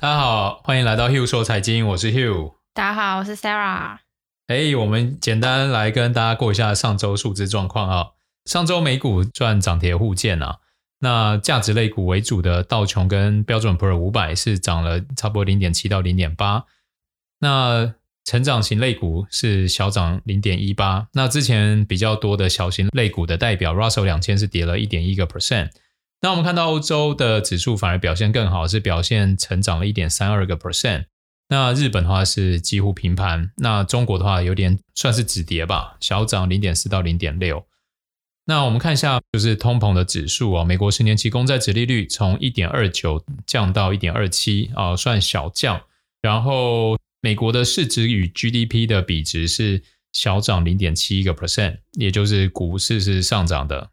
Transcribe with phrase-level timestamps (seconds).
[0.00, 2.52] 大家好，欢迎来到 Hugh 说财经，我是 Hugh。
[2.72, 3.98] 大家好，我是 Sarah。
[4.46, 8.10] 哎我们简单来跟大家过一下上周数字状况啊。
[8.44, 10.58] 上周美股赚涨跌互见啊。
[11.00, 16.66] 那价值类股为主的道琼跟标准普尔五百是涨了差不多零点七到零点八。
[17.40, 17.92] 那
[18.24, 21.08] 成长型类股是小涨零点一八。
[21.14, 25.70] 那之前比较多的小型类股的代表 Russell 两千是跌了一点一个 percent。
[26.20, 31.04] 那我们看到欧洲的指数反而表现更好，是表现成长了一点三二个 percent。
[31.48, 37.64] 那日本的话是几乎平盘，那中国的话有点算是止跌吧，小涨零点四到零点六。
[38.46, 45.82] 那我们看一下，就是通膨的指数哦，美国十年期公债殖利率从一点二九降到一点二七啊，算小降。
[46.20, 49.82] 然后美国的市值与 GDP 的比值是
[50.12, 53.90] 小涨零点七一个 percent，也就是股市是上涨的。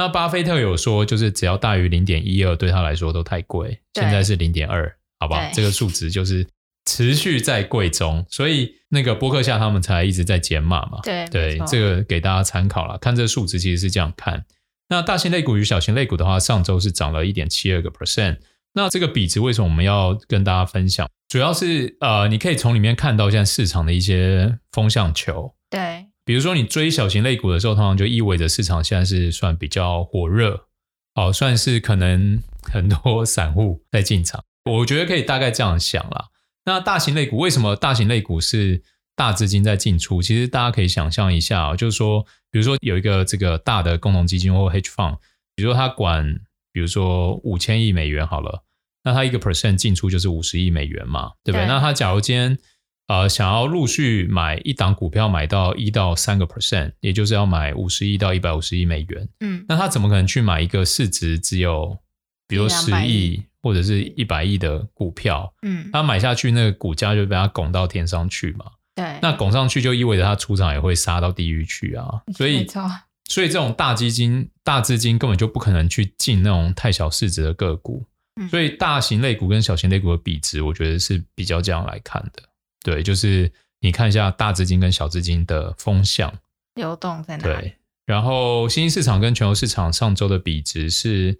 [0.00, 3.68] 那巴菲特有说，就是只要大于零点一二，对他来说都太贵。
[3.92, 6.46] 对现在是零点二，好吧，对这个数值就是。
[6.86, 10.98] 持续在贵中，所以那个波克夏他们才一直在减码嘛。
[11.02, 12.96] 对对，这个给大家参考了。
[12.98, 14.44] 看这个数值其实是这样看。
[14.88, 18.38] 那大型类股与小型类股的话，上周是涨了一点七二个 percent。
[18.72, 21.06] 那这个比值为什么我们要跟大家分享？
[21.28, 25.54] 主要是呃，你可以从里面看到现在市场的一些风向球。
[25.68, 30.68] 对，比如说你追小型类股的时候，通常就意味着市场现在是算比较火热，
[31.16, 34.44] 哦，算是可能很多散户在进场。
[34.70, 36.28] 我觉得可以大概这样想啦。
[36.66, 38.80] 那大型类股为什么大型类股是
[39.16, 40.22] 大资金在进出？
[40.22, 45.16] 其实大家可以想象一下，就是说，比如说有一个这个大的共同基金或 hedge fund，
[45.56, 46.38] 比如说他管，
[46.72, 48.62] 比如说五千亿美元好了，
[49.02, 51.64] 那他一个 percent 进出就是五十亿美元嘛，对不对？
[51.64, 51.66] 对。
[51.66, 52.56] 那他假如今天
[53.10, 61.98] 呃想要陆续买一档股票，买到一到三个 percent，也就是要买五十亿到一百五十亿美元，嗯，那他怎么可能去买一个市值只有
[62.46, 63.42] 比如十亿？
[63.62, 68.64] 或者是一百亿的股票，嗯，他买下去，那个股价就被他拱到天上去嘛。
[68.94, 72.22] 对，那拱上去就意味着他出场也会杀到地狱去啊。
[72.34, 72.66] 所以，
[73.28, 78.06] 所以这种大基金、大资金根本就不可能去进那种太小市值的个股。
[78.40, 82.42] 嗯，所以大型类股跟小型类股的比值，我觉得是比较这样来看的。
[82.84, 86.32] 对，就是你看一下大资金跟小资金的风向
[86.74, 87.68] 流动在哪里。
[87.68, 87.76] 对，
[88.06, 91.38] 然后新兴市场跟全球市场上周的比值是。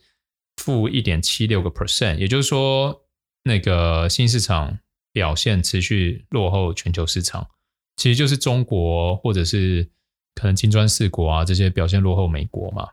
[0.57, 3.07] 负一点七六个 percent，也就是说，
[3.45, 4.79] 那个新市场
[5.11, 7.49] 表现持续落后全球市场，
[7.97, 9.89] 其实就是中国或者是
[10.35, 12.91] 可能金砖四国啊这些表现落后美国嘛。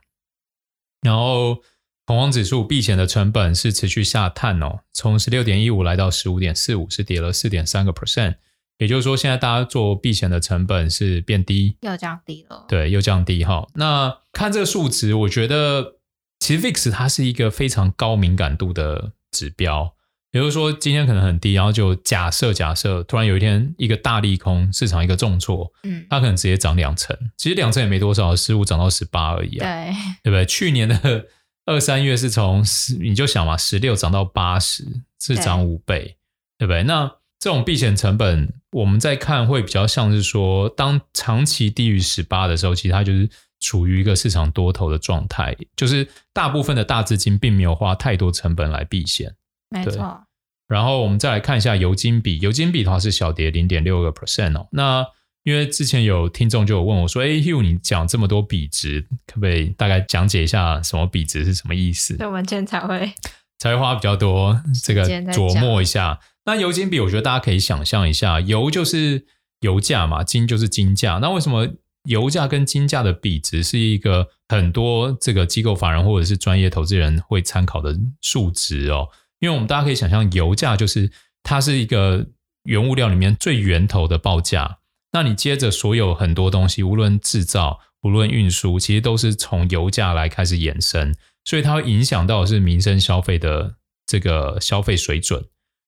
[1.02, 1.62] 然后
[2.08, 8.38] 恐慌指数避险的成本是持续下探哦，从十六点一五来到十五点四五，是跌了四点三个 percent。
[8.80, 12.66] 也就是说，现在大家做避险的成本是变低，又降低了。
[12.68, 13.68] 对，又降低哈。
[13.76, 15.94] 那看这个数值，我觉得。
[16.40, 19.96] 其实 VIX 它是一个非常高敏感度的指标，
[20.32, 29.94] 比如说今天可能很低，然后就假设假设突然有一天一个大利空，市场一个重挫，嗯，它可能直接涨两成，其实两成也没多少，十五涨到十八而已啊，对，
[30.26, 30.46] 对不对？
[30.46, 31.26] 去年的
[31.68, 34.84] 二三月是从十，你就想嘛，十六涨到八十，
[35.22, 36.18] 是涨五倍，
[36.58, 36.82] 对，对不对？
[36.82, 37.06] 那
[37.40, 43.30] 这种避险成本，我们在看会比较像是说，当长期低于十八的时候，其实它就是。
[43.60, 49.34] 处于一个市场多头的状态，就是大部分的大资金并没有花太多成本来避险，
[49.72, 50.22] 没错。
[50.68, 54.68] 然后我们再来看一下油金比，油金比的话是小跌零点六个 percent 哦。
[54.72, 55.04] 那
[55.48, 63.14] 因为之前有听众就有问我说：“哎，Hugh，你讲这么多比值，可不可以大概讲解一下什么比值是什么意思？”所以我们今天才会
[63.58, 66.20] 才会花比较多这个琢磨一下。
[66.44, 69.26] 那油金比，我觉得大家可以想象一下，油就是
[69.62, 71.20] 油价嘛，金就是金价。
[71.22, 71.70] 那为什么？
[72.04, 79.10] 油价跟金价的比值是一个很多这个机构法人或者是专业投资人会参考的数值哦，
[79.40, 81.12] 因为我们大家可以想象，油价就是
[81.44, 82.28] 它是一个
[82.64, 84.77] 原物料里面最源头的报价。
[85.12, 93.76] 那你接着所有很多东西，无论制造、无论运输，其实都是从油价来开始衍生，所以它会影响到的是民生消费的
[94.06, 95.46] 这个消费水准。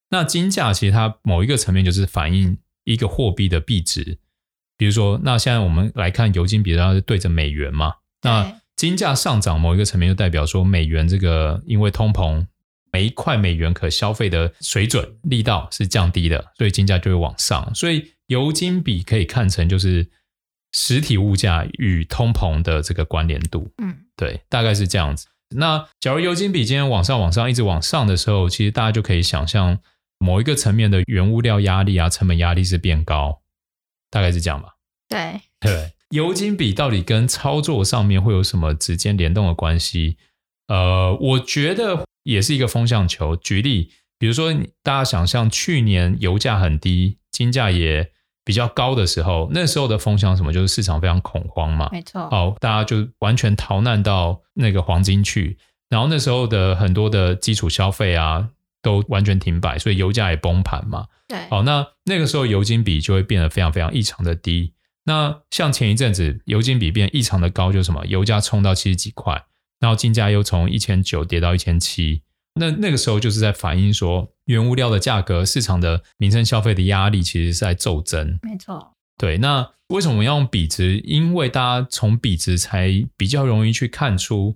[0.09, 4.19] 那金价其实它某一个层面就是反映一个货币的币值。
[4.77, 7.95] 比如说，那现在我们来看油金比，它是对着美元嘛？
[8.23, 12.47] 那金价上涨某一个层面，就代表说美元这个因为通膨，
[12.91, 17.75] 每一块美元可消费的水准力道是降低的，所以金价就会往上。
[17.75, 20.07] 所以油金比可以看成就是
[20.71, 23.71] 实体物价与通膨的这个关联度。
[23.77, 25.27] 嗯，对，大概是这样子。
[25.55, 29.79] 那假如油金比今天往上、往上一直往上的时候，其实大家就可以想象
[30.17, 33.41] 某一个层面的原物料压力啊、成本压力是变高。
[34.11, 34.69] 大概是这样吧。
[35.07, 40.17] 对对，油金比到底跟操作上面会有什么直接联动的关系？
[40.67, 43.35] 呃，我觉得也是一个风向球。
[43.35, 44.53] 举例，比如说，
[44.83, 48.11] 大家想象去年油价很低，金价也
[48.49, 50.51] 比较高的时候，那时候的风向什么？
[50.51, 51.87] 就是市场非常恐慌嘛。
[51.91, 52.27] 没错。
[52.31, 55.55] 好，大家就完全逃难到那个黄金去，
[55.87, 58.49] 然后那时候的很多的基础消费啊，
[58.81, 61.05] 都完全停摆，所以油价也崩盘嘛。
[61.27, 61.37] 对。
[61.51, 64.73] 好，那那个时候油金比就会变得非常非常异常的低。
[65.03, 68.03] 那像前一阵子油金比变异常的高，就是什么？
[68.07, 69.43] 油价冲到七十几块，
[69.79, 72.23] 然后金价又从一千九跌到一千七。
[72.59, 78.37] 那那个时候就是在反映说，原物料的价格、市场的民生消费的压力其实是在骤增。
[78.43, 79.37] 没错，对。
[79.37, 80.99] 那为什么要用比值？
[80.99, 84.55] 因为大家从比值才比较容易去看出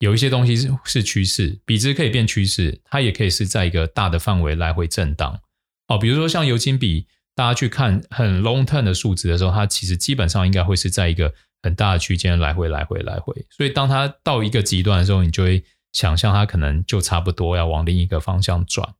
[0.00, 1.58] 有一些东西是是趋势。
[1.64, 5.40] 比值可以变趋势，它也可以是在一个大的范围来回震荡。
[5.88, 11.32] 哦，比如说像油金比，大家去看很 long term 的数值的时候，它其实基本上应该会是在一个
[11.62, 13.34] 很大的区间来回来回来回。
[13.50, 15.64] 所以当它到一个极端的时候，你就会。
[15.92, 18.94] 想象它可能就差不多要往另一个方向转，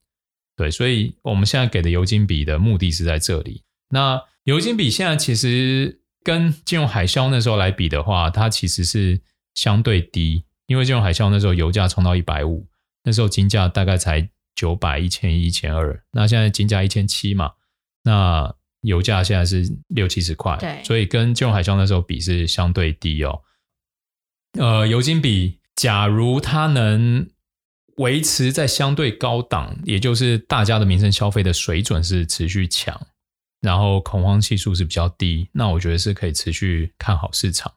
[0.57, 3.63] 对，所以我们现在给的油金比的目的是在这里。
[3.91, 9.21] 那油金比现在其实跟金融海啸那时候来比的话，它其实是
[9.55, 12.67] 相对低，因为金融海啸那时候油价冲到一百五，
[13.05, 17.53] 那时候金价大概才九百、一千一、一千二，那现在金价一千七嘛，
[18.05, 23.43] 那油价现在是六七十块，对，所以跟金融海啸那时候比是相对低哦。
[24.59, 25.59] 呃，油金比。
[25.77, 27.29] 假如它能
[27.99, 33.07] 维持在相对高档，也就是大家的民生消费的水准是持续强，
[33.61, 37.73] 然后恐慌系数是比较低，那我觉得是可以持续看好市场，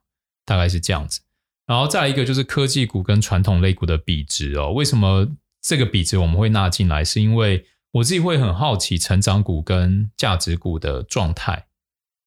[0.46, 1.20] 大概是这样子。
[1.68, 5.28] 然后再来一个就是科技股跟传统类股的比值哦，为什么
[5.62, 7.04] 这个比值我们会纳进来？
[7.04, 11.68] 是因为我自己会很好奇成长股跟价值股的状态。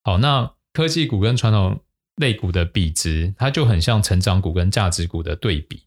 [0.04, 1.80] 好，那科技股跟传统。
[2.16, 5.84] 类股的比值，它就很像成长股跟价值股的对比。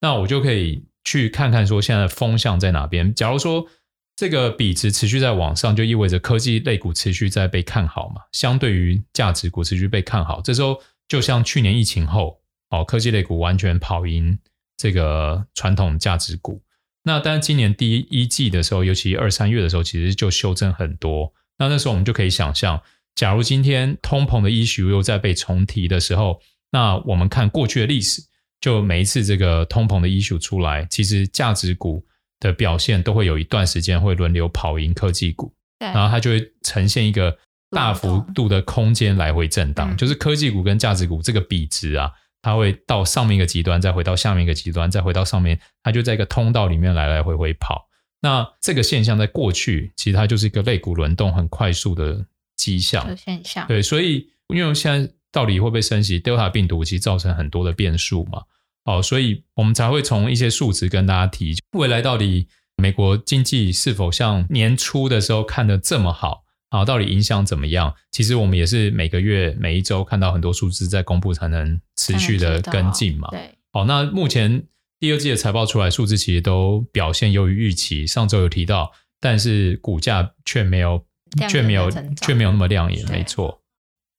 [0.00, 3.12] 那我就可以去看看说现在的风向在哪边。
[3.12, 3.66] 假如说
[4.14, 8.22] 这个比值持续在往上，就意味着科技类股持续在被看好嘛。
[8.32, 12.40] 相对于价值股持续被看好，这时候就像去年疫情后，
[12.70, 14.38] 哦，科技类股完全跑赢
[14.76, 16.62] 这个传统价值股。
[17.02, 21.32] 那当然今年第一季的时候，尤其二三月的时候，其实就修正很多。
[21.58, 22.80] 那那时候我们就可以想象。
[23.18, 28.22] 假如今天通膨的 issue 又在被重提的时候，那我们看过去的历史，
[28.60, 32.06] 就每一次这个通膨的 issue 出来，其实价值股
[32.38, 37.36] 的表现都会有一段时间会轮流跑赢科技股，然后它就会呈现一个
[37.72, 47.88] 大幅度的空间来回震荡，就是科技股跟价值股这个比值啊，它会到上面一个极端，再回到下面一个极端，再回到上面，它就在一个通道里面来来回回跑。
[48.20, 52.24] 那这个现象在过去，其实它就是一个类股轮动很快速的。
[52.58, 58.42] 迹象，现象对，所以因为现在到底会不会升级，Delta 病毒其实造成很多的变数嘛，
[58.84, 66.84] 哦，所以我们才会从一些数值跟大家提，未来到底美国经济是否像年初的时候看的这么好啊？
[66.84, 67.94] 到底影响怎么样？
[68.10, 73.28] 其实我们也是每个月每一周看到很多数字在公布，才能持续的跟进嘛。
[73.30, 74.64] 对，好，那目前
[74.98, 81.04] 第二季的财报出来，数字其实都表现优于预期，上周有提到，但是股价却没有。
[81.48, 81.90] 却没有，
[82.22, 83.62] 却没有那么亮眼，没错。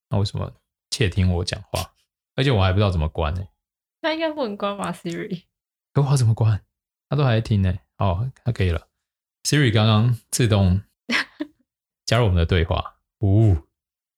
[0.09, 0.51] 那为什么
[0.89, 1.93] 窃听我讲话？
[2.35, 3.43] 而且我还不知道怎么关呢？
[4.01, 5.43] 那应该不能关吧？Siri，
[5.93, 6.61] 可我怎么关？
[7.09, 7.73] 他都还在听呢。
[7.97, 8.87] 哦，那可以了。
[9.43, 10.81] Siri 刚刚自动
[12.05, 12.95] 加入我们的对话。
[13.19, 13.55] 呜、哦，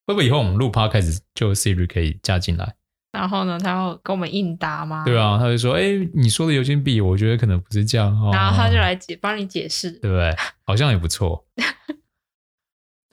[0.06, 2.76] 会不会以后我们录 Podcast 开始就 Siri 可以加进来？
[3.12, 5.04] 然后呢，他要跟我们应答吗？
[5.04, 5.82] 对啊，他就说：“哎，
[6.14, 8.08] 你说的油金币，我觉得可能不是这样。
[8.22, 10.34] 哦”然后他就来解，帮你解释，对不对？
[10.64, 11.46] 好像也不错。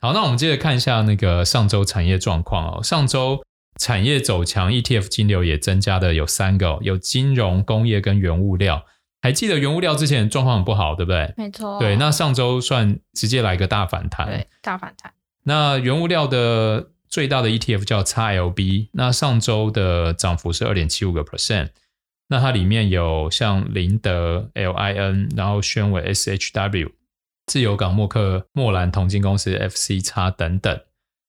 [0.01, 2.81] 好，那我们接着看一下那个上周产业状况哦。
[2.81, 3.43] 上周
[3.77, 8.85] 产业走强，ETF 金流也增加的有三个哦，有金融、工业跟原物料。
[9.21, 11.33] 还记得原物料之前状况很不好，对不对？
[11.35, 11.77] 没错。
[11.79, 14.27] 对，那上周算直接来个大反弹。
[14.27, 15.11] 对，大反弹。
[15.43, 21.71] 那原物料的最大的 ETF 叫 XLB，那上周的涨幅是二点七五个 percent。
[22.29, 26.91] 那它里面有像林德 LIN，然后宣伟 SHW。
[27.49, 30.79] 自由港、默克、莫兰同金公司 FCX 等等，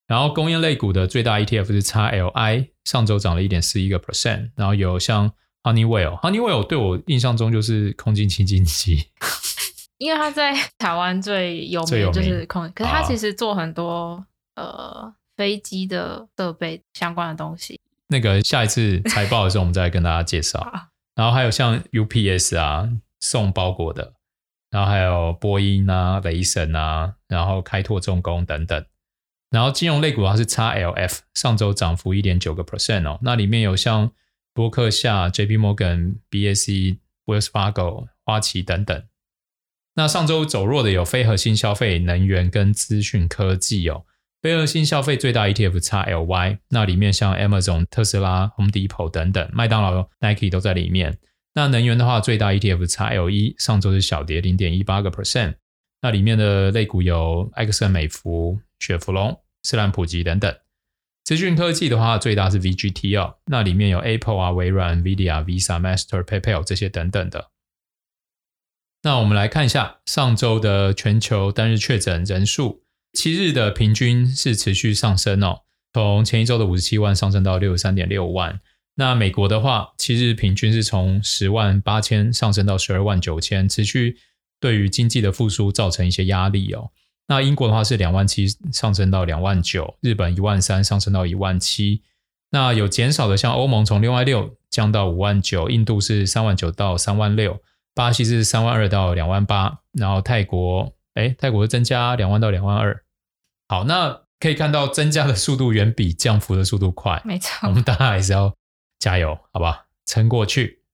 [0.07, 9.07] 然后工业类股的最大 ETF 是 XLI，上周涨了一点四一个 percent，然后有像 Honeywell，Honeywell 对我印象中就是空气清净机，
[9.97, 14.23] 因为它在台湾最有名就是空，可是它其实做很多、
[14.57, 17.81] 啊、呃飞机的设备相关的东西。
[18.09, 20.71] 那个下一次财报的时候，我们再来跟大家介绍。
[21.17, 24.13] 然后还有像 UPS 啊，送包裹的。
[24.71, 28.85] 然后还有波音啊、雷神啊，然后开拓重工等等。
[29.51, 33.19] 然后金融类股它是 XLF，上周涨幅一点九个 percent 哦。
[33.23, 34.13] 那里面有像
[34.55, 39.03] 波克夏、JP Morgan、BAC、Wells Fargo、花旗等等。
[39.95, 44.05] 那上周走弱的有非核心消费、能源跟资讯科技哦。
[44.41, 51.19] 非核心消费最大 ETF XLY，那里面像 Amazon、特斯拉、Home Depot 等等，麦当劳、Nike 都在里面。
[51.55, 55.57] 那能源的话，最大 ETF XLE 上周是小跌零点一八个 percent，
[56.01, 60.55] 那里面的类股有埃克森美孚、雪佛龙、斯兰普吉等等。
[61.25, 67.51] 资讯科技的话，最大是 VGT 哦，那里面有 Apple 啊、微软、NVIDIA、Visa、Master、PayPal 这些等等的。
[69.03, 72.85] 那我们来看一下上周的全球单日确诊人数。
[73.13, 78.61] 七日的平均是持续上升哦，从前一周的五十七万上升到六十三点六万。
[79.01, 84.19] 那美国的话，七日平均是从十万八千上升到十二万九千，持续
[84.61, 86.91] 对于经济的复苏造成一些压力哦。
[87.27, 92.03] 那英国的话是两万七上升到两万九，日本一万三上升到一万七。
[92.51, 97.59] 那有减少的，像欧盟从六万六降到五万九，印度是三万九到三万六，
[97.95, 100.93] 巴西是三万二到两万八，然后泰国。
[101.15, 103.03] 哎，泰国的增加两万到两万二，
[103.67, 108.55] 好，那可以看到增加的速度远比降幅的速度快，没错，我们大家还是要
[109.01, 110.85] 加油，好吧，撑过去。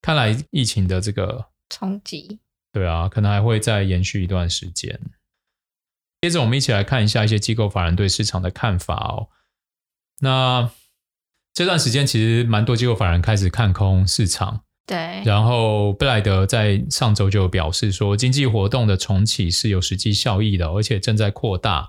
[0.00, 2.38] 看来疫情的这个冲击，
[2.72, 5.00] 对啊，可能还会再延续一段时间。
[6.20, 9.28] 接着，我们一起来看一下一些机构法人对市场的看法哦。
[10.20, 10.70] 那
[11.52, 14.62] 这段时间其实蛮多机构法人开始看空市场。
[14.86, 21.88] 对，然后贝莱德在上周就表示说，经济活动的重启是有实际效益的，而且正在扩大。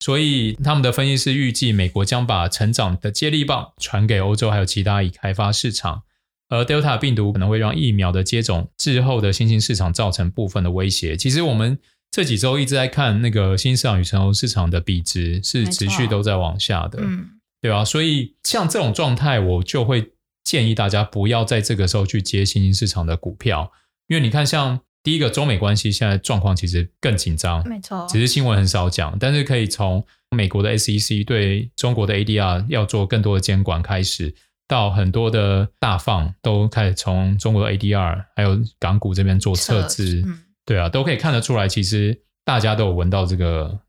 [0.00, 6.02] 所以他们的分析师预计，美国将把成长的接力棒传给欧洲还有其他已开发市场，
[6.48, 11.16] 而 Delta 病毒可能会让疫苗的接种滞后的新兴市场造成部分的威胁。
[11.16, 11.78] 其实我们
[12.10, 17.28] 这几周一直在看那个新兴市场与成熟市场的比值是持续都在往下的，嗯，
[17.60, 17.84] 对吧？
[17.84, 20.12] 所以像这种状态，我就会。
[20.42, 23.70] 建议大家不要在这个时候去接新兴市场的股票，
[24.08, 34.34] 因为你看，像第一个中美关系现在状况其实更紧张，没错，只是新闻很少讲，但是可以从美国的 SEC 对中国的 ADR 要做更多的监管开始，
[34.68, 43.80] 到很多的大放都开始从中国的 ADR 还有港股这边做撤资，嗯，对啊，都可以看得出来，其实大家都有闻到这个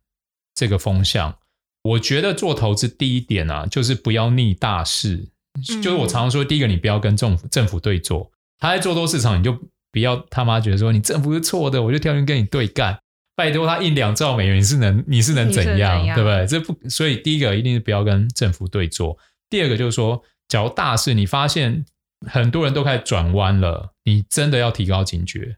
[0.55, 1.37] 这个风向。
[1.83, 5.29] 我觉得做投资第一点啊，就是不要逆大势。
[5.65, 9.51] 就是我常常说，第一个你不要跟政府政府对坐，他在做多市场，你就
[9.91, 12.99] 不要他妈觉得说你政府是错的，我就跳进跟你对干。
[13.35, 16.45] 拜托他印两兆美元，你是能你是能怎样，对不对？
[16.45, 19.17] 这不，所以第一个一定是不要跟政府对坐。
[19.49, 21.85] 第二个就是说，假如大事你发现
[22.27, 25.57] 很多人都开始转弯了，你真的要提高警觉。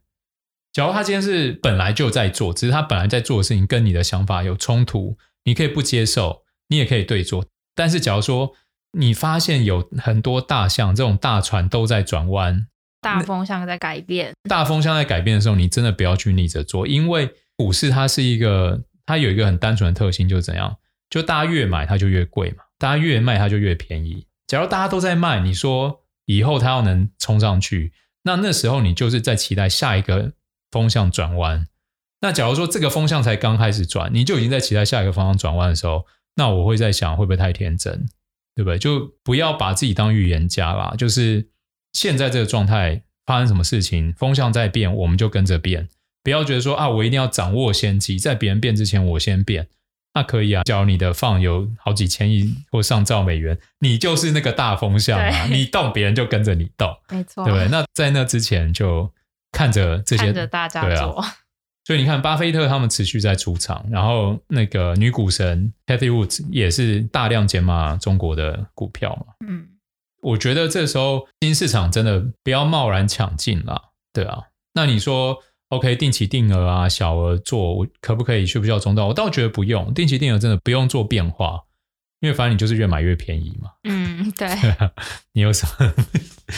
[0.71, 7.45] 假如他今天是本来就在做，只是他本来在做的事情跟你的想法有冲突，你可以不接受，你也可以对坐。
[7.75, 8.53] 但是假如说，
[8.97, 12.67] 你发现有很多大象，这种大船都在转弯，
[13.03, 14.33] 大风向在改变。
[14.49, 20.77] 大风向在改变的时候，你真的不要去逆着做，因为股市它是一个，它有一个很单纯的特性，就是怎样？
[21.09, 24.25] 就大家越买它就越贵嘛，大家越卖它就越便宜。
[24.47, 27.93] 假如大家都在卖，你说以后它要能冲上去，
[28.23, 30.33] 那那时候你就是在期待下一个
[30.71, 31.67] 风向转弯。
[32.21, 36.05] 那假如说这个风向才刚开始转，你就已经在期待下一个方向转弯的时候，
[36.35, 38.07] 那我会在想，会不会太天真？
[38.55, 38.77] 对不对？
[38.77, 40.93] 就不要把自己当预言家啦。
[40.97, 41.49] 就是
[41.93, 45.87] 现在这个状态发生什么事情，风向在变，我们就跟着变。
[46.23, 49.67] 不要觉得说啊，我一定要掌握先机，在别人变之前我先变。
[50.15, 57.67] 那可以啊，假如你的放有好几千亿或上兆美元，你就是那个大风向啊，你动别人就跟着你动， 没错，对不对？
[57.69, 59.11] 那在那之前就
[59.51, 61.13] 看着这些，看着大家做。
[61.13, 61.35] 对 啊
[61.85, 69.33] 所以你看，巴菲特他们持续在出场，然后那个女股神 Cathie Wood 也是大量减码中国的股票嘛。
[69.45, 69.67] 嗯，
[70.23, 74.43] 我觉得这时候新市场真的不要贸然抢进了，对啊。
[74.73, 75.37] 那你说
[75.69, 78.45] OK，定期定额啊，小额做可不可以？
[78.45, 79.07] 需不需要中道？
[79.07, 81.61] 我倒觉得不用，定期定额真的不用做变化，
[82.21, 83.71] 因为反正你就是越买越便宜嘛。
[83.83, 84.47] 嗯，对。
[85.33, 85.93] 你有什么？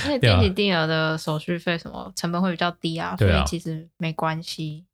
[0.06, 4.86] 因为定期定额的手续费什么成本会比较低啊，所以其实没关系。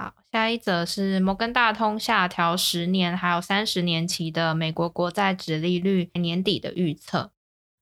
[0.00, 7.32] 好，下一则是摩根大通下调十年还有三十年期的美国国债殖利率年底的预测。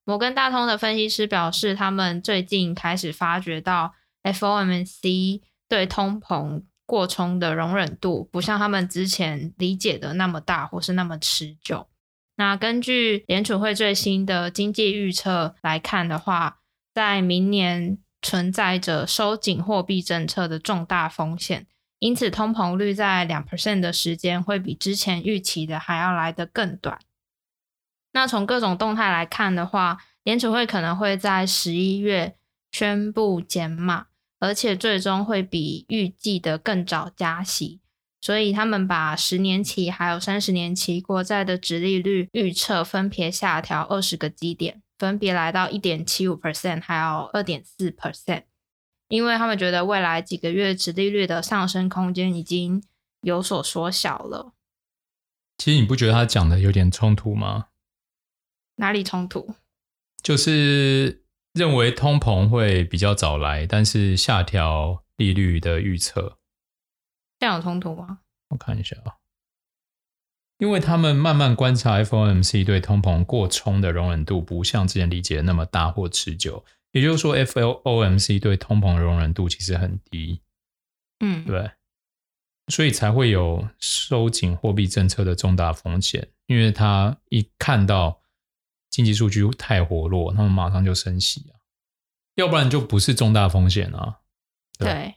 [0.03, 3.95] 摩根大通的分析师表示，他们最近开始发觉到
[4.25, 11.87] FOMC 对通膨过冲的容忍度不像他们之前理解的那么大，或是那么持久。
[12.35, 16.59] 那根据联储会最新的经济预测来看的话，
[16.93, 21.69] 在明年存在着收紧货币政策的重大风险。
[21.99, 26.99] 因此，通膨率在两 percent 的时间会比之前预期的还要来得更短。
[28.13, 32.37] 那从各种动态来看的话，联储会可能会在十一月
[32.73, 34.07] 宣布减码，
[34.39, 37.81] 而且最终会比预计的更早加息。
[38.21, 48.43] 所以他们把十年期还有三十年期国债的殖利率预测分别下调二十个基点，分别来到一点七五 percent 还有二点四 percent，
[49.09, 52.83] 因为他们觉得未来几个月殖利率的上升空间已经
[53.23, 54.53] 有所缩小了。
[55.57, 57.69] 其实你不觉得他讲的有点冲突吗？
[58.77, 59.55] 哪里冲突？
[60.23, 66.39] 就是认为通膨会比较早来，但是下调利率的预测。
[67.41, 68.21] 这样有冲突吗？
[68.51, 69.17] 我看一下啊，
[70.59, 76.65] 因为他们慢慢观察 FOMC 对通膨过冲的容忍度不像之前理解的那么大或持久，
[76.99, 80.43] 也就是说，FOMC 对通膨的容忍度其实很低，
[81.21, 81.71] 嗯，对，
[82.67, 88.21] 所以才会有收紧货币政策的重大风险，因为他一看到
[88.91, 91.61] 经济数据太活络，他们马上就升息啊，
[92.35, 94.21] 要不然就不是重大风险啊，
[94.79, 94.89] 对。
[94.89, 95.15] 对？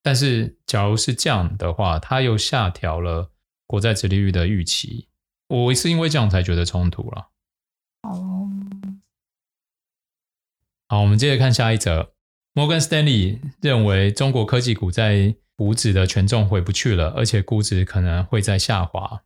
[0.00, 3.32] 但是，假如是这样的话，他又下调了
[3.66, 5.08] 国债殖利率的预期，
[5.48, 7.30] 我是因为这样才觉得冲突了。
[8.02, 8.27] 哦，
[10.90, 12.14] 好，我们接着看下一则。
[12.54, 19.22] 摩根斯丹利认为，中国科技股在股指的权重回不去了，而且估值可能会在下滑。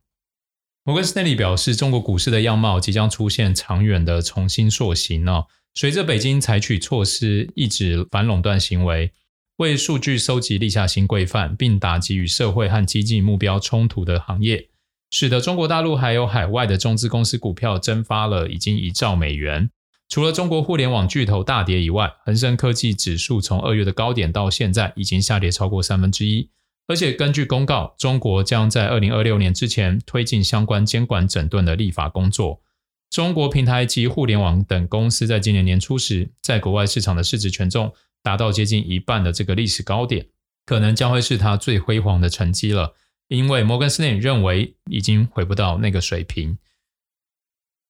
[0.83, 5.47] 摩根斯丹利表示，中国股市的样貌即将出现长远的重新塑形哦。
[5.73, 9.13] 随着北京采取措施，抑制反垄断行为。
[9.57, 14.67] 为数据收集立下新规范，并打击与社会和经济目标冲突的行业，
[15.09, 19.69] 使得中国大陆还有海外的中资公司股票蒸发了已经一兆美元。
[20.13, 26.51] 除了中国互联网巨头大跌以外，恒生科技指数从二月的高点到现在已经下跌超过三分之一。
[26.85, 32.61] 而且根据公告，中国将在二零二六年之前推进相关监管整顿的立法工作。
[33.09, 37.91] 中国平台及互联网等公司在今年年初时，在国外市场的市值权重。
[38.21, 40.27] 达到接近一半的这个历史高点，
[40.67, 42.93] 可能将会是它最辉煌的成绩了。
[43.29, 46.59] 因为摩根斯坦认为已经回不到那个水平，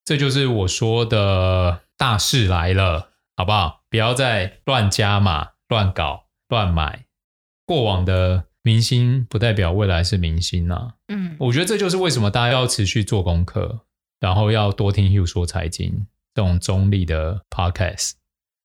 [0.05, 3.83] 这就是我说的大事来了，好不好？
[3.89, 7.05] 不要再乱加码、乱搞、乱买。
[7.65, 10.95] 过往的明星不代表未来是明星啊。
[11.07, 13.85] 嗯，我觉得这就是为什么大家要持续做功课，
[14.19, 18.13] 然后要多听 Hugh 说财经这种中立的 Podcast。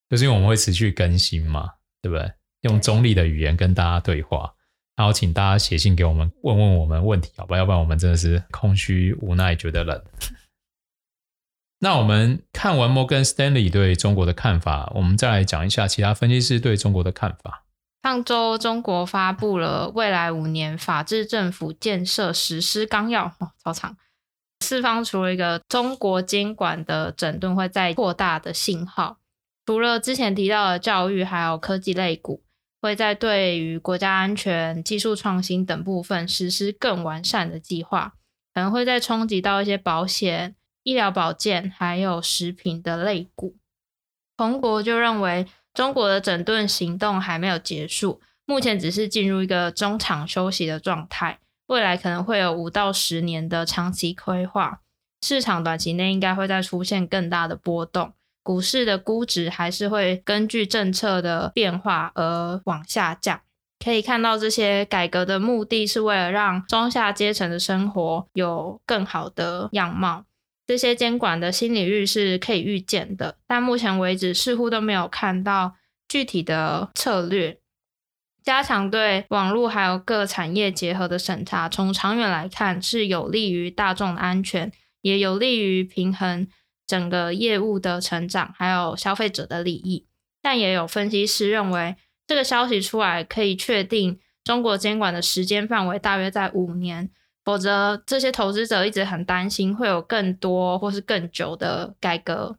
[0.09, 2.33] 就是因为我们会持续更新嘛，对不对？
[2.63, 4.53] 用中立的语言跟大家对话，
[4.97, 7.57] 然后请大家写信给我们，问问我们问题，好吧？
[7.57, 10.03] 要不然我们真的是空虚无奈，觉得冷。
[11.81, 17.65] 那我们看完摩根斯丹利对中国的看法，我们再来讲一下其他分析师对中国的看法。
[18.03, 23.97] 上周中国发布了未来五年法治政府建设实施纲要，哦，超长，
[24.65, 29.19] 释放出了一个中国监管的整顿会再扩大的信号。
[29.67, 32.43] 除了之前提到的教育，还有科技类股，
[32.81, 38.15] 会在对于国家安全、技术创新等部分实施更完善的计划，
[38.55, 43.57] 可能会再冲击到一些保险、医疗保健，还有食品的类股。
[44.37, 54.81] 彭博就认为，中国的整顿行动还没有结束，目前只是进入一个中场休息的状态，未来可能会有五到十年的长期规划，
[55.23, 58.13] 市场短期内应该会再出现更大的波动。
[58.43, 63.43] 股市的估值还是会根据政策的变化而往下降。
[63.85, 70.25] 可以看到，这些改革的目的是为了让中下阶层的生活有更好的样貌。
[70.69, 75.77] 这些监管的新领域是可以预见的，但目前为止似乎都没有看到
[76.07, 77.59] 具体的策略。
[78.45, 86.47] 加强对网络还有各产业结合的审查，从长远来看是有利于大众的安全，也有利于平衡。
[86.87, 90.07] 整个业务的成长，还有消费者的利益，
[90.41, 97.11] 但也有分析师认为，这个消息出来可以确定中国监管的时间范围大约在五年，
[97.49, 102.59] 否则这些投资者一直很担心会有更多或是更久的改革，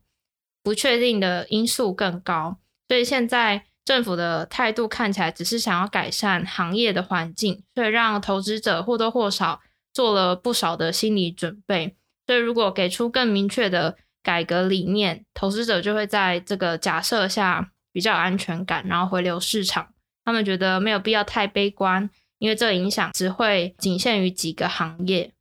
[0.63, 9.61] 不确定的因素更高，所以现在政府的态度看起来只是想要改善行业的环境，所以让投资者或多或少
[9.93, 13.95] 做了不少的心理准备，所以如果给出更明确的。
[14.21, 19.93] 改革理念，投资者就会在这个假设下比较有安全感，然后回流市场。
[20.25, 25.31] 他们觉得没有必要太悲观，因为这个影响只会仅限于几个行业。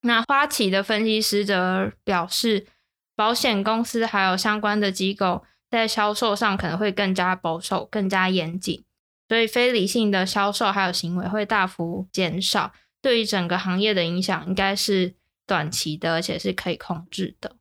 [0.00, 2.66] 那花旗的分析师则表示，
[3.14, 8.84] 保险公司还有相关的机构在销售上可能会更加保守、更加严谨，
[9.28, 12.72] 所以非理性的销售还有行为会大幅减少。
[13.02, 15.14] 对于整个行业的影响，应该是
[15.46, 17.56] 短期的，而且是可以控制的。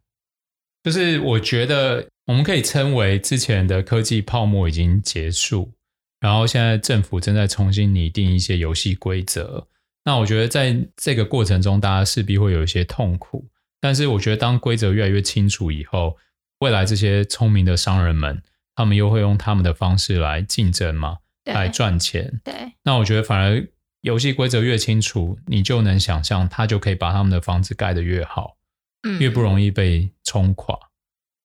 [0.84, 5.72] 就是我觉得我们可以称为之前的科技泡沫已经结束，
[6.20, 9.68] 然后现在政府正在重新拟定一些游戏规则。
[10.06, 13.50] 那我觉得在这个过程中，大家势必会有一些痛苦。
[13.80, 16.18] 但是我觉得，当规则越来越清楚以后，
[16.60, 18.42] 未来这些聪明的商人们，
[18.74, 22.42] 他们又会用他们的方式来竞争嘛，来赚钱。
[22.44, 22.54] 对。
[22.84, 23.68] 那我觉得，反而
[24.02, 28.56] 游戏规则越清楚，你就能想象，他就可以把他们的房子盖得越好，
[29.04, 30.78] 嗯，越不容易被冲垮，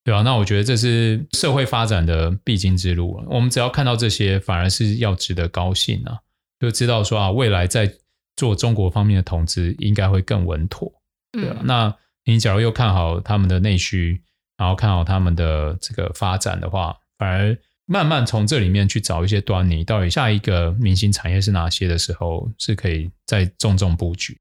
[0.05, 0.23] 对啊？
[0.23, 3.23] 那我觉得这是社会发展的必经之路。
[3.29, 6.19] 我们只要看到这些，反而是要值得高兴啊，
[6.61, 7.95] 就知道说啊，未来在。
[8.35, 10.91] 做中国方面的投资应该会更稳妥，
[11.33, 11.57] 对啊？
[11.61, 11.67] 嗯。
[11.67, 14.23] 那你假如又看好他们的内需，
[14.57, 24.41] 然后看好他们的这个发展的话，反而慢慢从这里面去找一些端倪，到底下一个明星产业是哪些的时候，是可以再重重布局，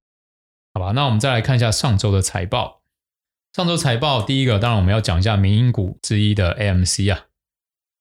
[0.73, 0.93] 好吧？
[0.93, 2.80] 那我们再来看一下上周的财报。
[3.53, 7.25] 上周财报第一个，当然我们要讲一下民营股之一的 AMC 啊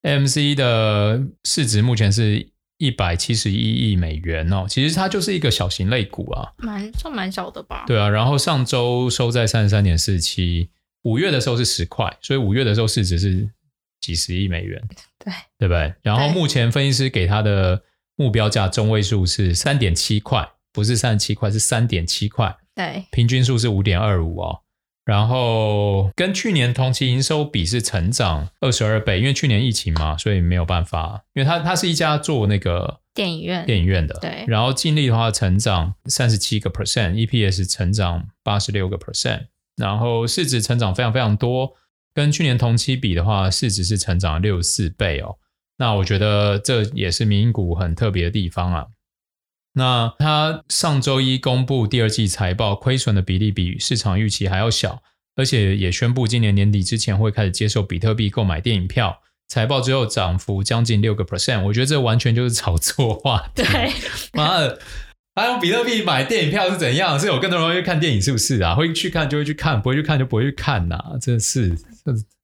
[0.02, 2.48] ，AMC 的市值目前是。
[2.80, 7.84] 一百七十一亿美元哦，其实它就是一个小型类股啊，蛮算蛮小的吧？
[7.86, 10.70] 对啊，然后上周收在三十三点四七，
[11.02, 13.46] 五月的时候是十块，所以五月的时候市值是
[14.00, 14.82] 几十亿美元，
[15.22, 15.94] 对对不对？
[16.00, 17.82] 然后目前分析师给它的
[18.16, 24.62] 目标价中位数是三点七块，不是三十七块，是三点七块，对，平均数是五点二五哦。
[25.04, 31.24] 然后跟去年同期营收比是成长二十二倍，因为去年疫情嘛，所以没有办法。
[31.34, 34.44] 因为它它是一家做那个电影院电影院的，对。
[34.46, 41.74] 然后净利的话成长三十七个 percent，EPS 成长八十六个 percent，然后市值成长非常非常多，
[42.14, 45.36] 跟去年同期比的话，市值是成长六十四倍哦。
[45.78, 48.86] 那我觉得这也是民营股很特别的地方啊。
[49.72, 55.02] 那他上周一公布第二季财报，亏损的比例比市场预期还要小，
[55.36, 59.20] 而且也宣布今年年底之前会开始接受比特币购买电影票。
[59.48, 63.50] 财报之后涨幅将近六个 percent，我觉得这完全就是炒作话。
[63.54, 63.64] 对，
[64.32, 64.78] 妈的，
[65.34, 67.18] 他用比特币买电影票是怎样？
[67.18, 68.74] 是有更多人会去看电影，是不是啊？
[68.74, 71.76] 会去看就会去看，不会去看就不会去看呐、真是。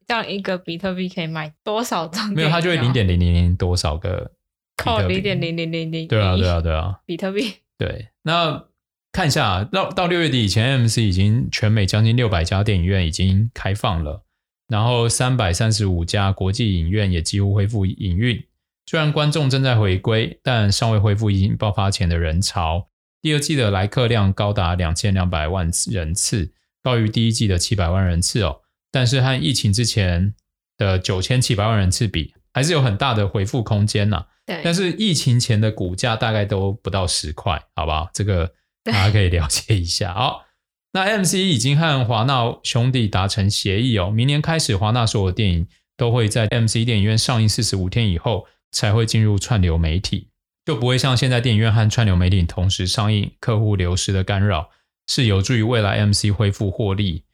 [0.06, 2.32] 这样一个比特币可以买多少张？
[2.32, 4.30] 没有，它就会零点零零零多少个。
[4.76, 7.54] 靠零点零零零零，对啊，对啊，对啊，比特币。
[7.78, 8.64] 对，那
[9.12, 14.24] 看一下，到到六月底以前，AMC 已经全美将近六百家电影院已经开放了，
[14.68, 18.44] 然后三百三十五家国际影院也几乎恢复营运。
[18.84, 22.88] 虽然观众正在回归，但尚未恢复疫情爆发前的人潮。
[23.20, 28.60] 第二季的来客量高达两千两百万人次，高于第一季的七百万人次哦。
[28.92, 30.34] 但是和疫情之前
[30.78, 34.26] 的九千七百万人次比，还是有很大的回复空间呐、啊。
[34.46, 38.08] 对，但是疫情前的股价大概都不到十块，好不好？
[38.14, 38.50] 这个
[38.82, 40.14] 大家可以了解一下。
[40.16, 40.46] 好，
[40.92, 45.66] 那 AMC 已经和华纳兄弟达成协议哦，明年开始，华纳所有电影
[45.98, 50.30] 都会在 AMC 电影院上映四十五天以后才会进入串流媒体，
[50.64, 54.70] 就不会像现在电影院和串流媒体同时上映，客户流失的干扰
[55.06, 57.25] 是有助于未来 AMC 恢复获利。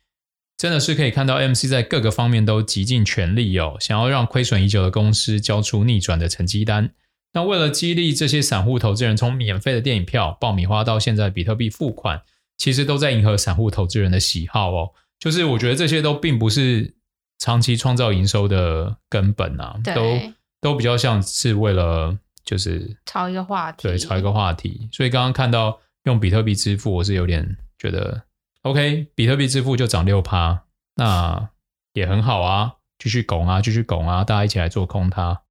[0.57, 6.91] 真的是可以看到，AMC 在各个方面都极尽全力哦，想要让亏损已久的公司交出逆转的成绩单。
[7.33, 12.23] 那为了激励这些散户投资人，从免费的电影票、爆米花到现在比特币付款，
[12.59, 14.91] 其实都在迎合散户投资人的喜好哦。
[15.19, 16.95] 就是我觉得这些都并不是
[17.39, 20.21] 长期创造营收的根本啊，都
[20.61, 24.89] 都比较像是为了就是炒一个话题，对，炒一个话题。
[24.93, 28.23] 所以刚刚看到用比特币支付，我是有点觉得
[28.63, 30.65] OK，比特币支付就涨六趴，
[30.97, 31.51] 那
[31.95, 35.43] 也很好啊，继续拱啊，继续拱啊，大家一起来做空它。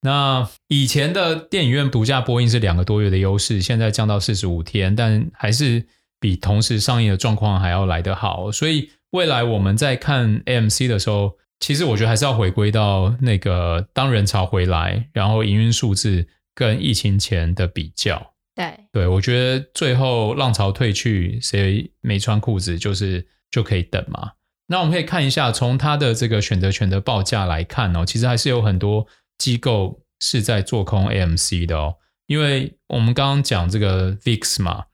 [0.00, 5.86] 那以前的电影院独家播映是两个多月的优势，现在降到四十五天，但还是
[6.18, 8.50] 比同时上映的状况还要来得好。
[8.50, 16.26] 所以未来我们在看 AMC 的时候，其实我觉得还是要回归到那个当人潮回来，然后营运数字
[16.56, 18.31] 跟疫情前的比较。
[18.54, 24.32] 对，对，我觉得最后浪潮退去，谁没穿裤子就是就可以等嘛。
[24.66, 29.06] 那我们可以看一下，从它的这个选择权的报价来看哦，其实还是有很多。
[29.38, 31.96] 机构是在做空 AMC 的哦，
[32.28, 34.84] 因为我们刚刚讲这个 VIX 嘛，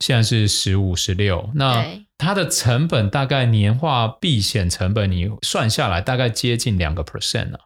[0.00, 1.86] 现在是十五、十六，那
[2.18, 7.60] 它的成本大概年化避险成本，你算下来大概接近两个 percent 啊。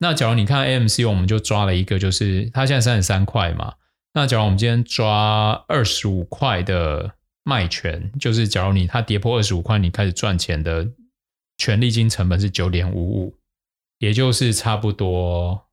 [0.00, 3.72] 那假如你看 AMC，我们就抓了一个，就是它现在三十三块嘛。
[4.14, 10.92] 那假如我们今天抓二十五块的卖权，就是假如你它跌破二十五块，你开始赚钱的
[11.58, 13.38] 权利金成本是九点五五。
[13.98, 15.68] 也就是差不多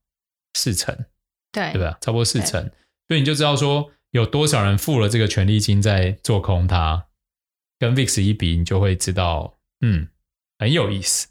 [0.54, 0.96] 四成，
[1.52, 1.98] 对对吧？
[2.00, 2.70] 差不多四成，
[3.08, 7.08] 所以你就知道说有多少人付了这个权利金在做空它，
[7.80, 10.10] 跟 VIX 一比，你就会知道，嗯，
[10.60, 11.30] 很有意思。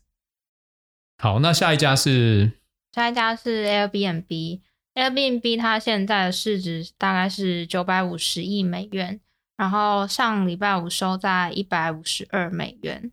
[1.19, 2.51] 好，那下一家是
[2.93, 4.61] 下一家是 Airbnb，Airbnb
[4.99, 9.21] Airbnb 它现在的市值大概是九百五十亿美元，
[9.57, 13.13] 然后上礼拜五收在一百五十二美元。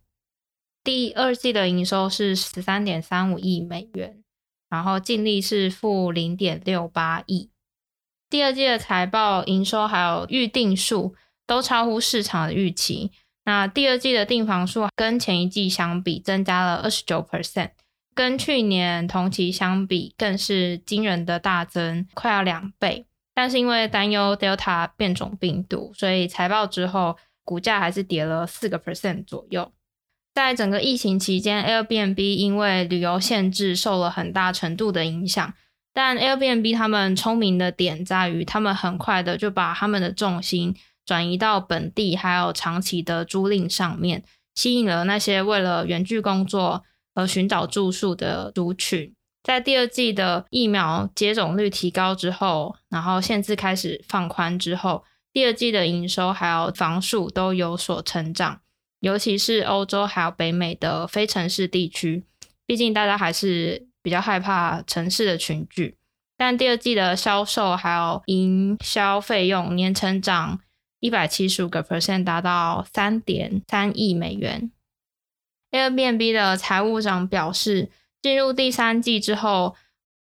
[0.84, 4.24] 第二季的营收是十三点三五亿美元，
[4.68, 7.52] 然后净利是负零点六八亿。
[8.32, 11.14] 第二季的财报营收还有预订数
[11.46, 13.12] 都超乎市场的预期。
[13.44, 17.70] 那第二季的订房数跟前一季相比增加了二十九 percent，
[18.16, 23.06] 跟去年同期相比更是惊人的大增，快要两倍。
[23.34, 29.74] 但是因为担忧 Delta 变种病毒，所以财报之后股价还是跌了四个 percent 左右。
[30.34, 35.54] 在整个疫情期间，Airbnb 因为旅游限制受了很大程度的影响。
[35.94, 40.76] 但 Airbnb 他们聪明的点在于，他们很快的就把他们的重心
[41.06, 44.24] 转移到本地还有长期的租赁上面，
[44.56, 46.84] 吸引了那些为了远距工作
[47.16, 49.12] 而寻找住宿的族群。
[49.42, 58.62] 在第二季的疫苗接种率提高之后，然后限制开始放宽之后，第二季的营收还有房数都有所成长。
[59.02, 62.24] 尤其是欧洲还有北美的非城市地区，
[62.66, 65.96] 毕竟大家还是比较害怕城市的群聚。
[66.36, 70.60] 但第二季的销售还有营销费用年成长
[71.00, 74.72] 一百七十五个 percent，达到三点三亿美元。
[75.72, 77.90] Airbnb 的财务长表示，
[78.22, 79.76] 进入第三季之后，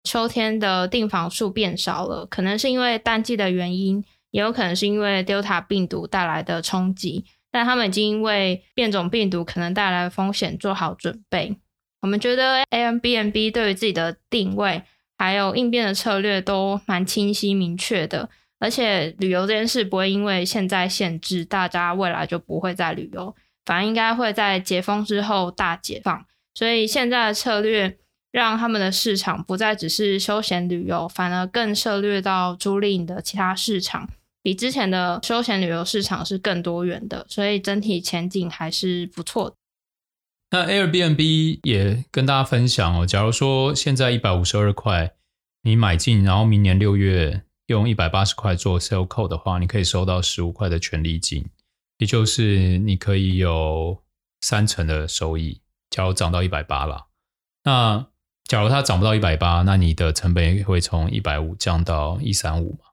[0.04, 7.24] 秋天的订房数变少了，可能是因为淡季的原因，也有可能是因为 Delta 病毒带来的冲击。
[7.52, 11.56] 但他们已经为变种病毒可能带来的风险做好准备。
[12.00, 14.82] 我们觉得 Airbnb 对于自己的定位
[15.18, 26.26] 还有应变的策略都蛮清晰明确的，而且旅游这件事不会因为现在限制，大家未来就不会再旅游，反而应该会在解封之后大解放。
[26.54, 27.98] 所以现在的策略
[28.32, 34.08] 让他们的市场不再只是休闲旅游，反而更涉猎到租赁的其他市场。
[34.42, 39.56] 比之前的休闲旅游市场是更多元的，所以整体前景还是不错的。
[40.50, 45.12] 那 Airbnb 也跟大家分享哦，假如说现在一百五十二块
[45.62, 51.44] 你买进，然后明年六月用一百八十块做 sell code 的话，你可以收到十五块的权利金，
[52.00, 54.02] 也就是你可以有
[54.40, 55.60] 三成的收益。
[55.90, 57.08] 假如涨到一百八了，
[57.64, 58.06] 那
[58.44, 62.86] 假如它涨不到一百八，那你的成本会从一百五降到一三五嘛。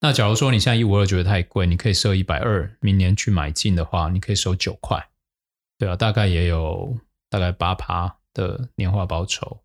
[0.00, 5.10] 那假如说你现在一五二觉得太贵，你可以设一百二，明年去买进的话，你可以收九块，
[5.76, 6.96] 对啊，大概也有
[7.28, 9.60] 大概八趴的年化报酬。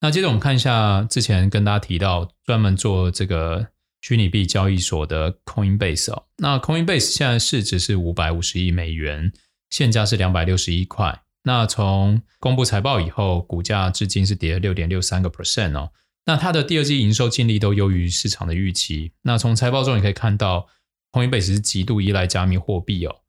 [0.00, 3.68] 那接着我们看一下之前跟大家提到专门做这个
[4.06, 9.32] 虚拟币交易所的 Coinbase 哦，那 Coinbase 现在市值是五百五十亿美元，
[9.70, 11.22] 现价是两百六十一块。
[11.42, 15.90] 那从公布财报以后，股价至今是跌了六点六三个 percent 哦。
[16.26, 19.10] 那它的第二季营收净利都优于市场的预期。
[19.22, 20.68] 那从财报中你可以看到
[21.10, 23.22] ，Coinbase 是极度依赖加密货币哦。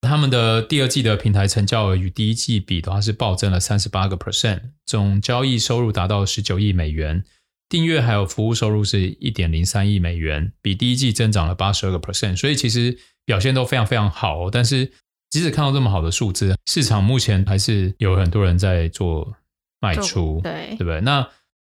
[0.00, 7.22] 他们的第二季的平台成交额与第一季比的话是暴增了三十八个 percent，总交易收入达到十九亿美元，
[7.72, 12.36] 订阅还有服务收入是一点零三亿美元，比第一季增长了八十二个 percent。
[12.36, 14.50] 所以其实表现都非常非常好哦。
[14.52, 14.92] 但是
[15.30, 19.34] 即使看到这么好的数字，市场目前还是有很多人在做
[19.80, 21.00] 卖出，对，对不对？
[21.00, 21.26] 那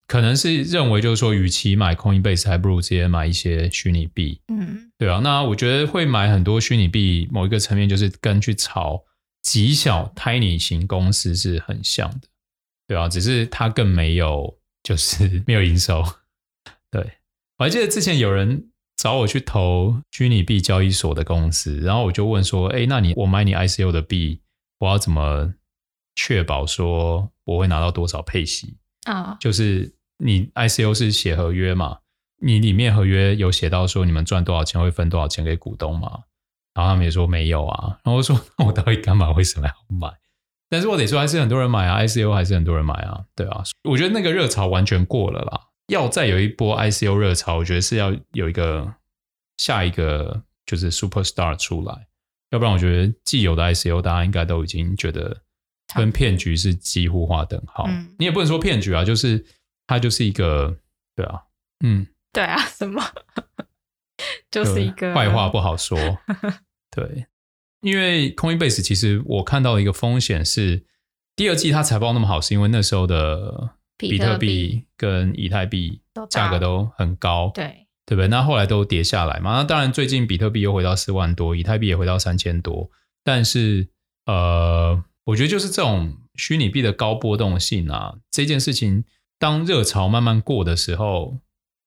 [0.08, 4.42] 可能是认为就是说，与其买 Coinbase，还不如直接买一些虚拟币。
[4.48, 5.20] 嗯，对啊。
[5.24, 9.04] 那我觉得会买很多虚拟币，某一个层面就是跟去炒
[9.44, 12.28] 极小 tiny 型公司是很像的，
[12.88, 13.08] 对啊。
[13.08, 14.58] 只是它更没有，
[14.92, 16.04] 就是 没有营收。
[16.92, 17.02] 对，
[17.58, 24.42] 我还记得之前有人找我去投虚拟币交易所的公司，然后我就问说：“哎，那你我买你 ICO 的币，
[24.80, 25.54] 我要怎么
[26.16, 29.96] 确保说我会拿到多少配息啊？”就是。
[30.24, 31.98] 你 ICO 是写合约嘛？
[32.44, 36.26] 你里面合约有写到说你们赚多少钱会分多少钱给股东吗？
[36.76, 37.98] 然后他们也说没有啊。
[38.04, 39.32] 然后我说 那我到底干嘛？
[39.32, 40.10] 为什么要买？
[40.72, 43.62] 但是我得说还是很多人买啊，ICO 还是很多人买啊，对啊。
[43.84, 45.68] 我觉得那个热潮完全过了啦。
[45.88, 48.96] 要再有一波 ICO 热潮，我觉得是要有一个
[49.58, 52.08] 下一个就是 Superstar 出来，
[52.52, 55.42] 要不然我觉得既有的 ICO 大家应该都已经觉得
[55.94, 57.84] 跟骗局是几乎划等号。
[57.88, 59.46] 嗯，你也不能说骗局啊，就是。
[59.88, 60.78] 它就是一个，
[61.18, 61.42] 对啊，
[61.84, 63.04] 嗯，对啊，什么？
[64.50, 65.98] 就是一个坏话不好说，
[66.96, 67.26] 对，
[67.82, 70.86] 因为 Coinbase 其实我看到的一个风险是，
[71.36, 78.28] 第二季它财报那么好，是因为那时候的比特币跟以太币价格都很高，对，对不对？
[78.28, 79.58] 那后来都跌下来嘛。
[79.58, 82.90] 那当然，最近比特币又回到四万多，以太币也回到三千多，
[83.24, 83.90] 但是
[84.26, 89.04] 呃，我觉得就是这种虚拟币的高波动性啊，这件事情。
[89.40, 91.40] 当热潮慢慢过的时候，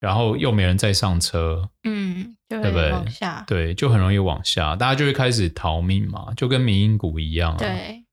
[0.05, 2.91] 然后又没人再上车，嗯，对不对？
[2.93, 7.57] 往下，对，就很容易往下，大家就会开始逃命嘛，就跟民营股一样啊。
[7.57, 8.05] 对，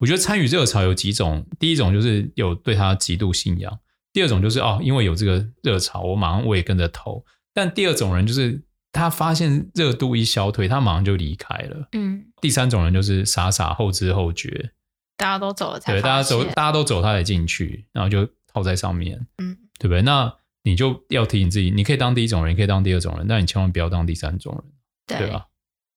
[0.00, 3.78] 我觉得参与热潮有几种，第一种就是有对他极度信仰，
[4.12, 7.24] 第二种就是哦，因为有这个热潮，我马上我也跟着投。
[7.54, 11.88] 但第二种人就是他发现热度一消退，他马上就离开了。
[11.92, 14.72] 嗯，第三种人就是傻傻后知后觉。
[15.16, 20.02] 大家都走了才，对，大家走，大家都走，他才进去，然后就套在上面，嗯，对不对？
[20.02, 20.34] 那
[20.66, 24.64] 你就要提醒自己，你可以当第一种人，你可以当第二种人，但你千万不要当第三种人，
[25.06, 25.46] 对，对吧？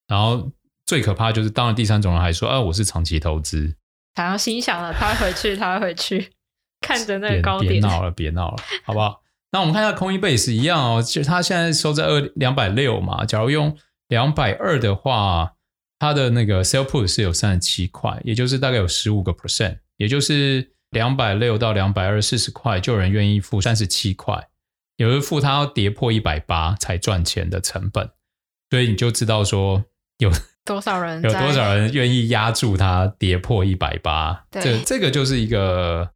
[0.07, 0.51] 然后
[0.85, 3.75] 最可怕就是当了第三种人，还说啊，我是长期投资，
[4.15, 6.29] 好像心想了，他会回去，他会回去，
[6.79, 9.21] 看着那个高点，别闹了，别闹了，好不好？
[9.51, 13.77] 那我们看一下 Coinbase 一样哦，就它现在收在二两百六嘛，假如用
[14.07, 15.55] 两百二的话。
[16.01, 24.47] 它的那个 sell put 是有三十七块，也就是大概有十五个 percent，也就是两百六到两百二四十块，就有人愿意付三十七块，
[24.99, 28.11] 有人付他要跌破一百八才赚钱的成本，
[28.69, 29.85] 所以你就知道说
[30.17, 30.29] 有
[30.65, 36.11] 多少人有多少人愿意压住它跌破一百八，这这个就是一个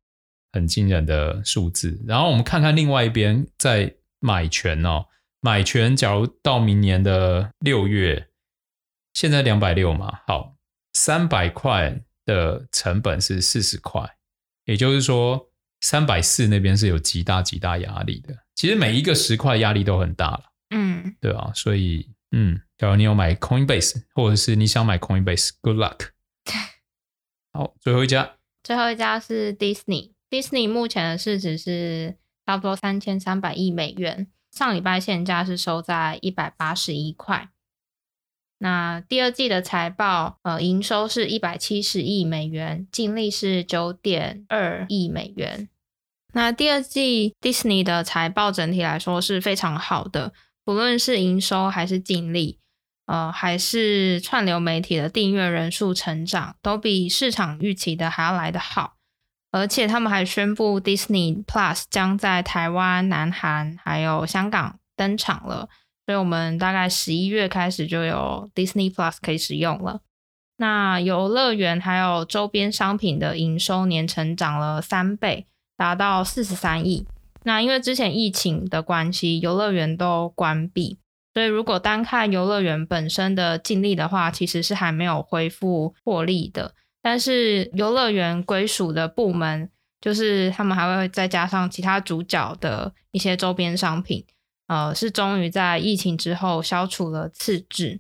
[0.51, 1.97] 很惊人的数字。
[2.05, 5.05] 然后我们看看另外一边在买权哦，
[5.39, 8.27] 买权假如到明年的六月。
[9.13, 10.55] 现在两百六嘛，好，
[10.93, 14.17] 三百块的成本是四十块，
[14.65, 18.35] 也就是说三百四那边是有极大极大压力的。
[18.55, 26.09] 其实每一个十块压力都很大了，嗯，对啊，所以，嗯，假如你有买 Coinbase，或者是你想买 Coinbase，Good luck。
[27.51, 37.49] 好，最后一家，最后一家是 Disney，Disney 目前的市值是差不多三千三百亿美元，上礼拜现价是收在一百八十一块。
[38.59, 45.67] 那第二季的财报，呃，营收是一百七十亿美元，净利是九点二亿美元。
[46.33, 50.33] 那第二季 Disney 的财报整体来说是非常好的，
[50.65, 52.59] 不论是营收还是净利，
[53.05, 58.95] 呃，还是串流媒体的订阅人数成长，都比市场预期的还要来得好。
[59.51, 65.69] 而且他们还宣布 Disney Plus 将在台湾、南韩还有香港登场了。
[66.05, 70.01] 所以我们大概十一月开始就有 Disney Plus 可以使用了。
[70.57, 75.45] 那游乐园还有周边商品的营收年成长了三倍，
[75.83, 77.05] 达到四十三亿。
[77.43, 80.97] 那因为之前疫情的关系，游乐园都关闭，
[81.33, 86.73] 所以如果单看游乐园本身的净利的话，其实是还没有恢复获利的。
[87.01, 89.69] 但是游乐园归属的部门，
[89.99, 94.25] 就是他们还会再加上其他主角的一些周边商品。
[94.67, 97.99] 呃，是终于在疫情之后消除了赤字。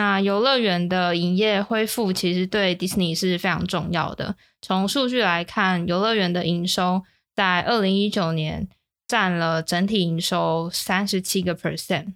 [0.00, 4.34] 那游乐园的营业恢复，其实对迪士尼是非常重要的。
[4.62, 7.02] 从数据来看，游乐园的营收
[7.36, 8.66] 在二零一九年
[9.06, 12.14] 占了整体营收三十七个 percent。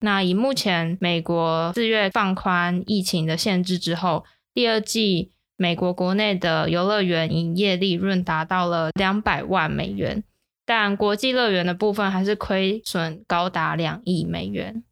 [0.00, 10.22] 那以目前美国四月放宽疫情的限制之后，第二季美国国内的游乐园营业利润达到了两百万美元。
[10.66, 14.82] 但国际乐园的部分还是亏损高达两亿美元。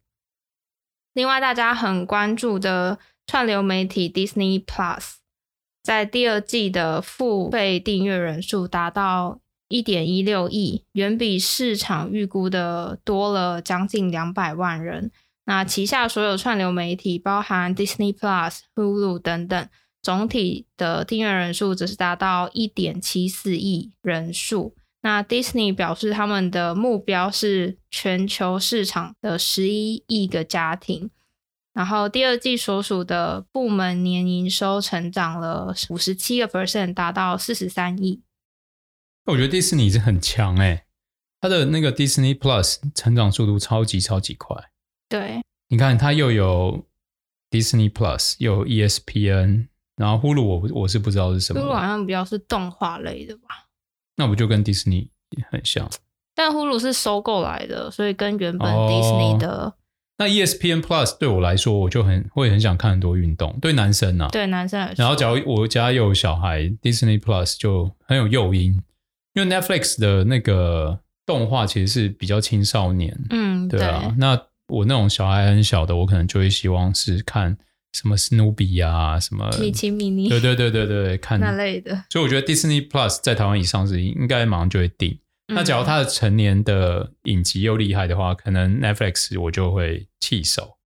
[1.15, 5.13] 另外，大家很关注的串流媒体 Disney Plus，
[5.81, 15.09] 在第二季的付费订阅人数达到一点一六亿，远比市场预估的多了将近两百万人。
[15.45, 19.69] 那旗下所有串流媒体，包含 Disney Plus、Hulu 等等，
[20.01, 24.75] 总体的订阅人数则是达到一点七四亿人数。
[25.05, 31.11] 那 Disney 表示，他们的目标是全球市场的十一亿个家庭。
[31.75, 38.23] 然后第二季所属的部门年营收成长了五十七个 percent，达到四十三亿。
[39.25, 40.87] 我觉得迪士尼是很强哎，
[41.39, 44.57] 它的那个 Disney Plus 成长速度超级超级快。
[45.07, 46.83] 对，你看它又有
[47.51, 51.61] Disney Plus，又有 ESPN，然后 Hulu 我我是不知道是什么。
[51.61, 53.64] Hulu 好像比较是动画类的吧。
[54.17, 55.09] 那不就跟迪士尼
[55.49, 55.89] 很像？
[56.35, 59.47] 但 Hulu 是收购来的，所以跟原本迪士尼的。
[59.49, 59.73] 哦、
[60.17, 63.57] 那 ESPN Plus 对我来说，我就很会很想看很多运动。
[63.61, 64.95] 对男生啊，对男生来说。
[64.97, 68.81] 然后，假如我家有小孩，Disney Plus 就很有诱因，
[69.33, 73.17] 因为 Netflix 的那个动画其实是比较青少年。
[73.29, 74.01] 嗯，对啊。
[74.07, 77.57] 对那我那种小孩很小的，我可能就会希望是看。
[77.95, 82.03] 什么史努比啊，什么米奇米妮，对对对对对，看那类的。
[82.09, 85.17] 所以我觉得 Disney Plus 在台湾以上是应该马上就会订。
[85.47, 90.77] 嗯、那假如它的成年的影集又厉害的话，可能 Netflix 我就会弃守。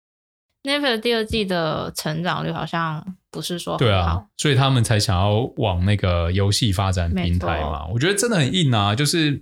[0.62, 7.88] Netflix 第二季的成长率好像不是说很好，对啊，所以他们才想要往那个游戏发展平台嘛。
[7.88, 9.41] 我觉得真的很硬啊，就是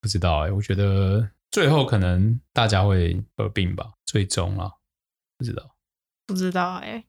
[0.00, 4.70] 不知道哎、欸，我觉得最后可能大家会合并吧，最终啊，
[5.38, 5.62] 不知道，
[6.30, 7.04] 不知道哎、欸。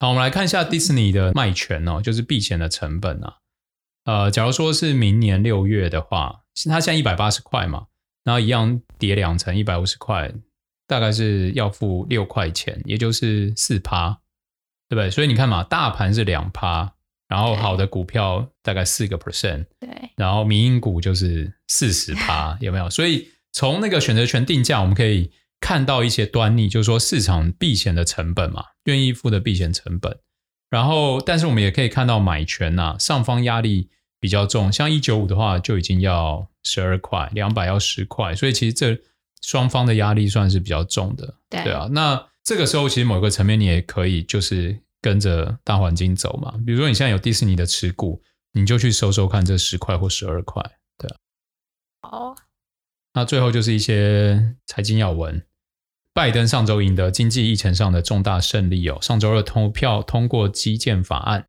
[0.00, 3.38] 好，我们来看一下迪士尼的卖权哦，就是避险的成本啊。
[4.04, 7.86] 呃，假如说是明年六月的话，它现在一百八十块嘛，
[8.22, 10.30] 然后一样跌两成，一百五十块，
[10.86, 14.10] 大概是要付六块钱，也就是四趴，
[14.90, 15.10] 对不对？
[15.10, 16.92] 所以你看嘛，大盘是两趴，
[17.28, 22.90] 然后好的股票大概四个 percent，对，然后民营股就是四十趴，有没有？
[22.90, 25.32] 所以从那个选择权定价，我们可以
[25.64, 30.18] 看到一些端倪，就是说市场避险的成本嘛，愿意付的避险成本。
[30.68, 33.88] 然后，但是我们也可以看到买权呐、啊，上方压力
[34.20, 39.00] 比较重，像一九五的话就已经要十二块，两百要十块，所以其实这
[39.40, 41.88] 双方的压力算是比较重的，对，对啊。
[41.92, 50.62] 那这个时候，其实某个层面你也可以就是跟着大环境走嘛，比如说你现在有迪士尼的持股，你就去收收看这十块或十二块，
[50.98, 51.16] 对啊。
[52.02, 52.34] 好，
[53.14, 55.42] 那最后就是一些财经要闻。
[56.14, 61.46] 拜登上周赢得经济议程上的重大胜利哦，上周二投票通过基建法案，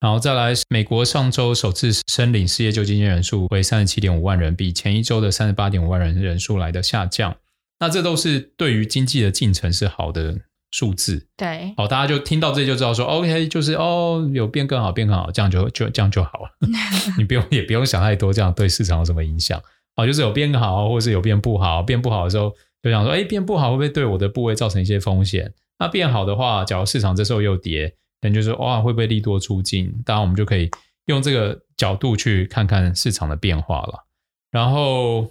[0.00, 7.36] 然后再来，美国上周首次申领失业救济金人数为三十七点五万人，比前一周的三十八点五万人人数来的下降，
[7.78, 10.40] 那这都是对于经济的进程是好的
[10.72, 11.28] 数字。
[11.36, 16.50] 对，好，大家就听到这就知道说，OK，就是哦，有变更好，变更好，这样就就这样就好了，
[17.16, 19.62] 你不用也不用想太多，这样对市场有什么影响？
[19.94, 22.52] 好，就是有变好，或是有变不好，变不好的时候。
[22.82, 25.52] 就想说，哎，变不好会不会对我的部位造成一些风险？
[25.78, 29.92] 那变好的话，假如市场这时候又跌，那就是哇，会不会利多出尽？
[30.04, 30.70] 当然，我们就可以
[31.06, 34.06] 用这个角度去看看市场的变化了。
[34.50, 35.30] 然后，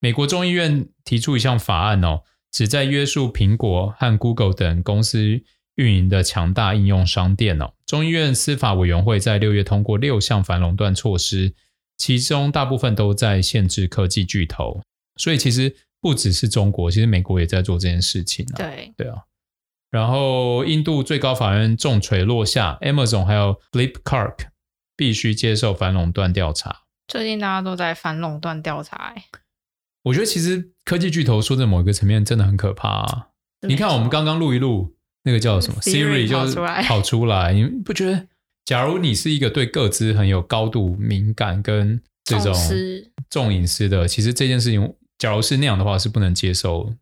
[0.00, 2.20] 美国众议院提出一项法案哦，
[2.52, 5.42] 旨在约束苹果和 Google 等公司
[5.76, 7.72] 运营的强大应用商店哦。
[7.86, 11.54] 众议院司法委员会在六月通过六项反垄断措施，
[11.96, 14.82] 其中大部分都在限制科技巨头，
[15.16, 15.74] 所以其实。
[16.00, 18.56] 不只是中国，其实美国也在做这件事情啊。
[18.56, 19.24] 对对啊，
[19.90, 24.36] 然后印度最高法院重锤落下，Amazon 还有 Flipkart
[24.96, 26.84] 必须接受反垄断调查。
[27.06, 29.24] 最近大家都在反垄断调查，哎，
[30.04, 33.26] 我觉得其实科技巨头说的某一个层面真的很可怕啊。
[33.68, 34.94] 你看，我们刚刚录一录，
[35.24, 36.54] 那个叫什么 Siri 就是
[36.86, 38.28] 跑出来，你不觉得？
[38.64, 42.54] 假如你是一个对个资很有高度敏感跟这种
[43.28, 44.94] 重隐私的，其实这件事情。
[45.20, 46.94] 假如是那样的话，是不能接受。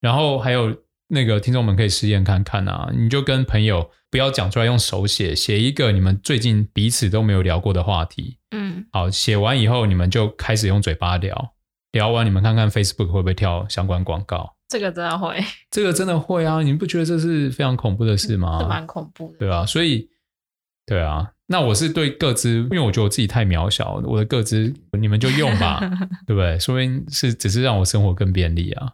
[0.00, 0.76] 然后还有
[1.08, 8.38] 那个听众们可以实验看看啊，你就跟朋友不要讲出来，用手写写一个你们最近彼此都没有聊过的话题。
[8.50, 11.54] 嗯，好，写完以后你们就开始用嘴巴聊，
[11.92, 14.56] 聊完你们看看 Facebook 会不会跳相关广告？
[14.68, 15.38] 这个真的会，
[15.70, 16.60] 这个真的会啊！
[16.60, 18.58] 你不觉得这是非常恐怖的事吗？
[18.60, 20.08] 这蛮恐怖的，对啊，所以，
[20.84, 21.30] 对啊。
[21.46, 25.78] 那我是对个资，因为我觉得我自己太渺小，我的个资你们就用吧，
[26.26, 26.58] 对不对？
[26.58, 28.92] 说明是只是让我生活更便利啊，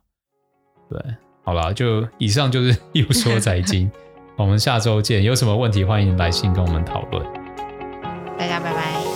[0.89, 1.01] 对，
[1.45, 3.91] 好了，就以上就是 一路说财经，
[4.37, 5.23] 我们下周见。
[5.23, 7.25] 有什么问题欢迎来信跟我们讨论，
[8.37, 9.10] 大家拜拜。